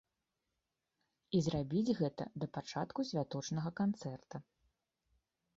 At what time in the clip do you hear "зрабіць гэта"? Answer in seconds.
1.49-2.23